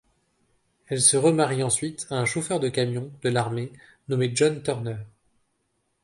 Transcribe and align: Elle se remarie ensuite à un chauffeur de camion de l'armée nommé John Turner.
Elle 0.87 0.99
se 0.99 1.15
remarie 1.15 1.61
ensuite 1.61 2.07
à 2.09 2.15
un 2.15 2.25
chauffeur 2.25 2.59
de 2.59 2.69
camion 2.69 3.11
de 3.21 3.29
l'armée 3.29 3.71
nommé 4.09 4.31
John 4.33 4.63
Turner. 4.63 4.95